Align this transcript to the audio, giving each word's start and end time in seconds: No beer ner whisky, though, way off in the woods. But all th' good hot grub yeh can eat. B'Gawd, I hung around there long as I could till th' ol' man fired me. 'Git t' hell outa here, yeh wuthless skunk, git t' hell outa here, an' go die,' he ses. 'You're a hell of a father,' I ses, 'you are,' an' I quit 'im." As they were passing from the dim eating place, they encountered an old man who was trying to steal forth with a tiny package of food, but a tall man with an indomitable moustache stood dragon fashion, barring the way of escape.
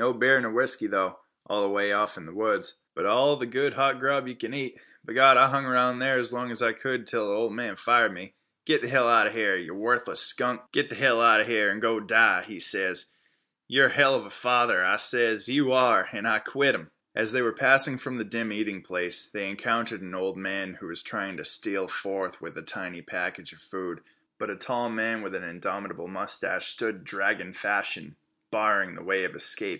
No 0.00 0.12
beer 0.12 0.40
ner 0.40 0.52
whisky, 0.52 0.86
though, 0.86 1.18
way 1.50 1.90
off 1.90 2.16
in 2.16 2.24
the 2.24 2.32
woods. 2.32 2.74
But 2.94 3.04
all 3.04 3.36
th' 3.36 3.50
good 3.50 3.74
hot 3.74 3.98
grub 3.98 4.28
yeh 4.28 4.34
can 4.36 4.54
eat. 4.54 4.78
B'Gawd, 5.04 5.36
I 5.36 5.48
hung 5.48 5.64
around 5.66 5.98
there 5.98 6.22
long 6.22 6.52
as 6.52 6.62
I 6.62 6.72
could 6.72 7.04
till 7.04 7.24
th' 7.26 7.30
ol' 7.36 7.50
man 7.50 7.74
fired 7.74 8.12
me. 8.12 8.36
'Git 8.64 8.80
t' 8.82 8.86
hell 8.90 9.08
outa 9.08 9.30
here, 9.32 9.56
yeh 9.56 9.72
wuthless 9.72 10.20
skunk, 10.20 10.60
git 10.70 10.88
t' 10.88 10.94
hell 10.94 11.20
outa 11.20 11.42
here, 11.42 11.68
an' 11.68 11.80
go 11.80 11.98
die,' 11.98 12.44
he 12.44 12.60
ses. 12.60 13.06
'You're 13.66 13.88
a 13.88 13.90
hell 13.90 14.14
of 14.14 14.24
a 14.24 14.30
father,' 14.30 14.84
I 14.84 14.98
ses, 14.98 15.48
'you 15.48 15.72
are,' 15.72 16.08
an' 16.12 16.26
I 16.26 16.38
quit 16.38 16.76
'im." 16.76 16.92
As 17.16 17.32
they 17.32 17.42
were 17.42 17.52
passing 17.52 17.98
from 17.98 18.18
the 18.18 18.24
dim 18.24 18.52
eating 18.52 18.82
place, 18.82 19.26
they 19.28 19.50
encountered 19.50 20.00
an 20.00 20.14
old 20.14 20.36
man 20.36 20.74
who 20.74 20.86
was 20.86 21.02
trying 21.02 21.38
to 21.38 21.44
steal 21.44 21.88
forth 21.88 22.40
with 22.40 22.56
a 22.56 22.62
tiny 22.62 23.02
package 23.02 23.52
of 23.52 23.58
food, 23.58 24.02
but 24.38 24.48
a 24.48 24.54
tall 24.54 24.90
man 24.90 25.22
with 25.22 25.34
an 25.34 25.42
indomitable 25.42 26.06
moustache 26.06 26.68
stood 26.68 27.02
dragon 27.02 27.52
fashion, 27.52 28.14
barring 28.52 28.94
the 28.94 29.02
way 29.02 29.24
of 29.24 29.34
escape. 29.34 29.76